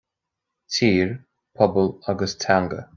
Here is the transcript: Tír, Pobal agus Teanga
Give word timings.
Tír, 0.75 1.09
Pobal 1.55 1.89
agus 2.09 2.33
Teanga 2.41 2.87